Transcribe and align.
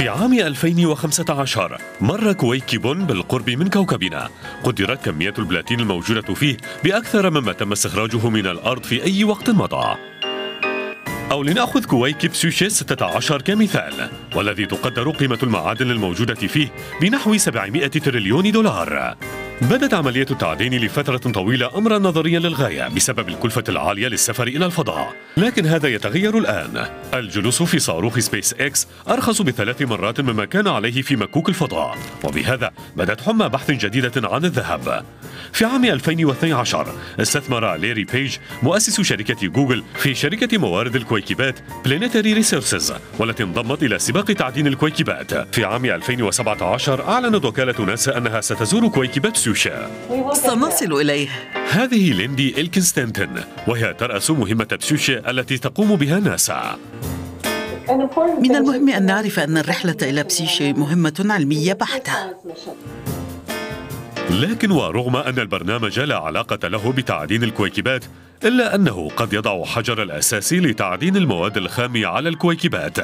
في 0.00 0.08
عام 0.08 0.32
2015 0.32 1.78
مر 2.00 2.32
كويكب 2.32 3.06
بالقرب 3.06 3.50
من 3.50 3.68
كوكبنا. 3.68 4.28
قدرت 4.64 5.04
كمية 5.04 5.34
البلاتين 5.38 5.80
الموجودة 5.80 6.34
فيه 6.34 6.56
بأكثر 6.84 7.30
مما 7.30 7.52
تم 7.52 7.72
استخراجه 7.72 8.28
من 8.28 8.46
الأرض 8.46 8.82
في 8.82 9.04
أي 9.04 9.24
وقت 9.24 9.50
مضى. 9.50 9.96
أو 11.30 11.42
لنأخذ 11.42 11.84
كويكب 11.84 12.34
سوشي 12.34 12.70
16 12.70 13.42
كمثال 13.42 14.10
والذي 14.34 14.66
تقدر 14.66 15.10
قيمة 15.10 15.38
المعادن 15.42 15.90
الموجودة 15.90 16.34
فيه 16.34 16.68
بنحو 17.00 17.36
700 17.36 17.86
تريليون 17.86 18.52
دولار. 18.52 19.16
بدت 19.60 19.94
عملية 19.94 20.26
التعدين 20.30 20.74
لفترة 20.74 21.16
طويلة 21.16 21.78
أمرا 21.78 21.98
نظريا 21.98 22.38
للغاية 22.38 22.88
بسبب 22.88 23.28
الكلفة 23.28 23.64
العالية 23.68 24.08
للسفر 24.08 24.46
إلى 24.46 24.66
الفضاء. 24.66 25.14
لكن 25.36 25.66
هذا 25.66 25.88
يتغير 25.88 26.38
الآن. 26.38 26.86
الجلوس 27.14 27.62
في 27.62 27.78
صاروخ 27.78 28.18
سبيس 28.18 28.54
إكس 28.60 28.86
أرخص 29.08 29.42
بثلاث 29.42 29.82
مرات 29.82 30.20
مما 30.20 30.44
كان 30.44 30.68
عليه 30.68 31.02
في 31.02 31.16
مكوك 31.16 31.48
الفضاء. 31.48 31.98
وبهذا 32.24 32.70
بدأت 32.96 33.20
حمى 33.20 33.48
بحث 33.48 33.70
جديدة 33.70 34.28
عن 34.28 34.44
الذهب 34.44 35.04
في 35.52 35.64
عام 35.64 35.84
2012 35.84 36.94
استثمر 37.20 37.76
ليري 37.76 38.04
بيج 38.04 38.36
مؤسس 38.62 39.00
شركة 39.00 39.46
جوجل 39.46 39.84
في 39.94 40.14
شركة 40.14 40.58
موارد 40.58 40.96
الكويكبات 40.96 41.58
Planetary 41.84 42.32
Resources 42.32 42.94
والتي 43.18 43.42
انضمت 43.42 43.82
إلى 43.82 43.98
سباق 43.98 44.24
تعدين 44.24 44.66
الكويكبات. 44.66 45.54
في 45.54 45.64
عام 45.64 45.84
2017 45.84 47.08
أعلنت 47.08 47.44
وكالة 47.44 47.84
ناسا 47.84 48.16
أنها 48.18 48.40
ستزور 48.40 48.88
كويكبات 48.88 49.36
سوشا 49.50 49.90
سنصل 50.32 50.92
إليه. 50.92 51.28
هذه 51.70 52.12
ليندي 52.12 52.60
إلكنز 52.60 52.91
تانتون 52.91 53.30
وهي 53.68 53.94
ترأس 53.94 54.30
مهمة 54.30 54.78
بسوشا 54.80 55.30
التي 55.30 55.58
تقوم 55.58 55.96
بها 55.96 56.20
ناسا. 56.20 56.78
من 58.42 58.56
المهم 58.56 58.88
أن 58.88 59.06
نعرف 59.06 59.38
أن 59.38 59.58
الرحلة 59.58 59.96
إلى 60.02 60.22
بسيشي 60.22 60.72
مهمة 60.72 61.26
علمية 61.30 61.72
بحتة. 61.72 62.12
لكن 64.30 64.70
ورغم 64.70 65.16
أن 65.16 65.38
البرنامج 65.38 66.00
لا 66.00 66.18
علاقة 66.18 66.68
له 66.68 66.92
بتعدين 66.92 67.42
الكويكبات 67.42 68.04
إلا 68.44 68.74
أنه 68.74 69.08
قد 69.16 69.32
يضع 69.32 69.64
حجر 69.64 70.02
الأساس 70.02 70.52
لتعدين 70.52 71.16
المواد 71.16 71.56
الخام 71.56 72.06
على 72.06 72.28
الكويكبات. 72.28 72.98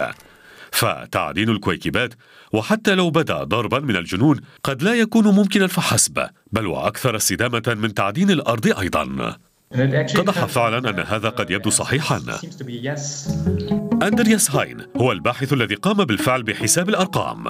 فتعدين 0.76 1.48
الكويكبات 1.48 2.14
وحتى 2.52 2.94
لو 2.94 3.10
بدا 3.10 3.44
ضربا 3.44 3.78
من 3.78 3.96
الجنون 3.96 4.40
قد 4.64 4.82
لا 4.82 4.94
يكون 4.94 5.24
ممكنا 5.24 5.66
فحسب 5.66 6.28
بل 6.52 6.66
وأكثر 6.66 7.16
استدامة 7.16 7.76
من 7.82 7.94
تعدين 7.94 8.30
الأرض 8.30 8.78
أيضا. 8.78 9.36
اتضح 9.72 10.44
فعلا 10.44 10.90
أن 10.90 11.00
هذا 11.00 11.28
قد 11.28 11.50
يبدو 11.50 11.70
صحيحا. 11.70 12.20
أندرياس 14.02 14.50
هاين 14.50 14.86
هو 14.96 15.12
الباحث 15.12 15.52
الذي 15.52 15.74
قام 15.74 16.04
بالفعل 16.04 16.42
بحساب 16.42 16.88
الأرقام. 16.88 17.44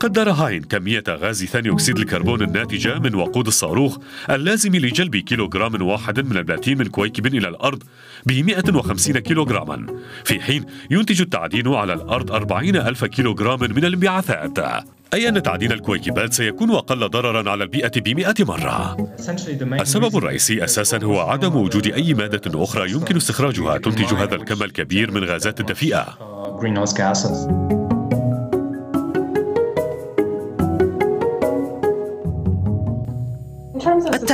قدر 0.00 0.30
هاين 0.30 0.62
كمية 0.62 1.04
غاز 1.08 1.44
ثاني 1.44 1.72
أكسيد 1.72 1.98
الكربون 1.98 2.42
الناتجة 2.42 2.98
من 2.98 3.14
وقود 3.14 3.46
الصاروخ 3.46 3.98
اللازم 4.30 4.76
لجلب 4.76 5.16
كيلوغرام 5.16 5.82
واحد 5.82 6.20
من 6.20 6.36
البلاتين 6.36 6.78
من 6.78 6.86
كويكب 6.86 7.26
إلى 7.26 7.48
الأرض 7.48 7.82
ب 8.26 8.32
150 8.32 9.18
كيلوغراما. 9.18 9.86
في 10.24 10.40
حين 10.40 10.64
ينتج 10.90 11.20
التعدين 11.20 11.68
على 11.68 11.92
الأرض 11.92 12.30
40 12.30 12.76
ألف 12.76 13.04
كيلوغرام 13.04 13.60
من 13.60 13.84
الانبعاثات. 13.84 14.58
أي 15.14 15.28
أن 15.28 15.42
تعدين 15.42 15.72
الكويكبات 15.72 16.32
سيكون 16.32 16.70
أقل 16.70 17.08
ضررا 17.08 17.50
على 17.50 17.64
البيئة 17.64 18.00
بمئة 18.00 18.34
مرة. 18.44 18.96
السبب 19.82 20.16
الرئيسي 20.16 20.64
أساسا 20.64 21.04
هو 21.04 21.20
عدم 21.20 21.56
وجود 21.56 21.86
أي 21.86 22.14
مادة 22.14 22.62
أخرى 22.62 22.90
يمكن 22.90 23.16
استخراجها 23.16 23.78
تنتج 23.78 24.14
هذا 24.14 24.34
الكم 24.34 24.62
الكبير 24.62 25.10
من 25.10 25.24
غازات 25.24 25.60
الدفيئة 25.60 26.18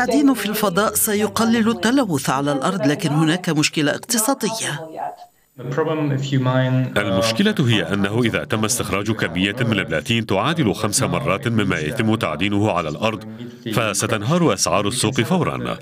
التعدين 0.02 0.34
في 0.34 0.46
الفضاء 0.46 0.94
سيقلل 0.94 1.68
التلوث 1.68 2.30
على 2.30 2.52
الأرض 2.52 2.86
لكن 2.86 3.10
هناك 3.10 3.50
مشكلة 3.50 3.90
اقتصادية. 3.90 4.80
المشكلة 6.96 7.54
هي 7.58 7.94
أنه 7.94 8.22
إذا 8.22 8.44
تم 8.44 8.64
استخراج 8.64 9.10
كمية 9.10 9.56
من 9.60 9.78
البلاتين 9.78 10.26
تعادل 10.26 10.74
خمس 10.74 11.02
مرات 11.02 11.48
مما 11.48 11.78
يتم 11.78 12.14
تعدينه 12.14 12.70
على 12.70 12.88
الأرض 12.88 13.24
فستنهار 13.74 14.52
أسعار 14.52 14.88
السوق 14.88 15.20
فورا. 15.20 15.78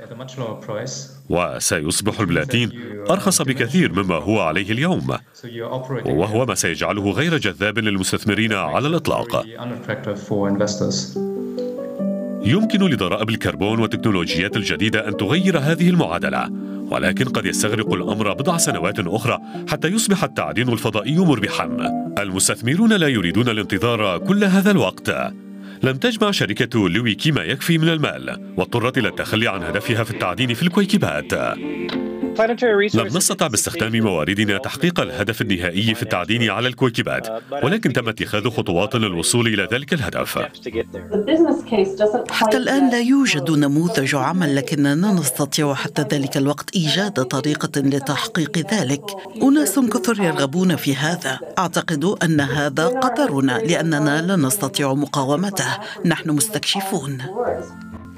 وسيصبح 1.30 2.20
البلاتين 2.20 2.70
أرخص 3.10 3.42
بكثير 3.42 3.92
مما 3.92 4.14
هو 4.14 4.40
عليه 4.40 4.72
اليوم. 4.72 5.16
وهو 6.04 6.46
ما 6.46 6.54
سيجعله 6.54 7.10
غير 7.10 7.38
جذاب 7.38 7.78
للمستثمرين 7.78 8.52
على 8.52 8.88
الإطلاق. 8.88 9.44
يمكن 12.44 12.78
لضرائب 12.78 13.30
الكربون 13.30 13.78
والتكنولوجيات 13.78 14.56
الجديدة 14.56 15.08
أن 15.08 15.16
تغير 15.16 15.58
هذه 15.58 15.90
المعادلة 15.90 16.50
ولكن 16.90 17.24
قد 17.24 17.46
يستغرق 17.46 17.92
الأمر 17.92 18.32
بضع 18.32 18.56
سنوات 18.56 18.98
أخرى 18.98 19.38
حتى 19.68 19.88
يصبح 19.88 20.24
التعدين 20.24 20.68
الفضائي 20.68 21.18
مربحا 21.18 21.76
المستثمرون 22.18 22.92
لا 22.92 23.08
يريدون 23.08 23.48
الانتظار 23.48 24.18
كل 24.18 24.44
هذا 24.44 24.70
الوقت. 24.70 25.10
لم 25.82 25.96
تجمع 25.96 26.30
شركة 26.30 26.88
لويكي 26.88 27.32
ما 27.32 27.42
يكفي 27.42 27.78
من 27.78 27.88
المال 27.88 28.52
واضطرت 28.56 28.98
إلى 28.98 29.08
التخلي 29.08 29.48
عن 29.48 29.62
هدفها 29.62 30.04
في 30.04 30.10
التعدين 30.10 30.54
في 30.54 30.62
الكويكبات. 30.62 31.32
لم 32.94 33.06
نستطع 33.06 33.46
باستخدام 33.46 33.96
مواردنا 33.96 34.58
تحقيق 34.58 35.00
الهدف 35.00 35.40
النهائي 35.40 35.94
في 35.94 36.02
التعدين 36.02 36.50
على 36.50 36.68
الكويكبات 36.68 37.28
ولكن 37.62 37.92
تم 37.92 38.08
اتخاذ 38.08 38.50
خطوات 38.50 38.96
للوصول 38.96 39.46
إلى 39.46 39.68
ذلك 39.72 39.92
الهدف. 39.92 40.38
حتى 42.30 42.56
الآن 42.56 42.90
لا 42.90 43.00
يوجد 43.00 43.50
نموذج 43.50 44.14
عمل 44.14 44.56
لكننا 44.56 45.12
نستطيع 45.12 45.74
حتى 45.74 46.02
ذلك 46.02 46.36
الوقت 46.36 46.76
إيجاد 46.76 47.24
طريقة 47.24 47.80
لتحقيق 47.80 48.58
ذلك. 48.74 49.02
أناس 49.42 49.78
كثر 49.78 50.22
يرغبون 50.22 50.76
في 50.76 50.96
هذا. 50.96 51.38
أعتقد 51.58 52.04
أن 52.04 52.40
هذا 52.40 52.86
قدرنا 52.86 53.52
لأننا 53.58 54.22
لا 54.22 54.36
نستطيع 54.36 54.94
مقاومته. 54.94 55.78
نحن 56.04 56.30
مستكشفون. 56.30 57.18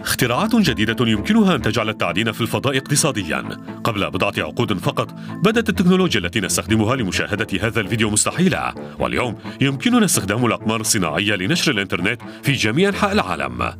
اختراعات 0.03 0.57
جديدة 0.57 1.07
يمكنها 1.07 1.55
أن 1.55 1.63
تجعل 1.63 1.89
التعدين 1.89 2.33
في 2.33 2.41
الفضاء 2.41 2.77
اقتصاديا. 2.77 3.45
قبل 3.85 4.11
بضعة 4.11 4.35
عقود 4.39 4.79
فقط 4.79 5.15
بدت 5.45 5.69
التكنولوجيا 5.69 6.21
التي 6.21 6.41
نستخدمها 6.41 6.97
لمشاهدة 6.97 7.47
هذا 7.61 7.81
الفيديو 7.81 8.11
مستحيلة. 8.11 8.75
واليوم 8.99 9.39
يمكننا 9.61 10.05
استخدام 10.05 10.47
الأقمار 10.47 10.81
الصناعية 10.81 11.35
لنشر 11.35 11.73
الإنترنت 11.73 12.21
في 12.43 12.53
جميع 12.53 12.89
أنحاء 12.89 13.13
العالم. 13.13 13.73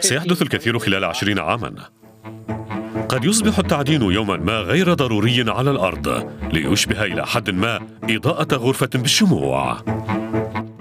سيحدث 0.00 0.42
الكثير 0.42 0.78
خلال 0.78 1.04
عشرين 1.04 1.38
عاما. 1.38 1.74
قد 3.08 3.24
يصبح 3.24 3.58
التعدين 3.58 4.02
يوما 4.02 4.36
ما 4.36 4.58
غير 4.58 4.94
ضروري 4.94 5.50
على 5.50 5.70
الأرض 5.70 6.30
ليشبه 6.52 7.04
إلى 7.04 7.26
حد 7.26 7.50
ما 7.50 7.80
إضاءة 8.10 8.56
غرفة 8.56 8.88
بالشموع. 8.94 9.82